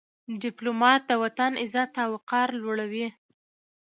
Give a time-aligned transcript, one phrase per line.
[0.43, 3.07] ډيپلومات د وطن عزت او وقار لوړوي.